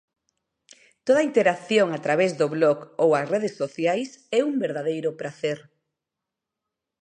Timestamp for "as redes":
3.19-3.53